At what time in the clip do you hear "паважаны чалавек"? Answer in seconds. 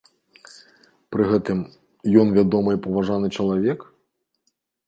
2.87-3.79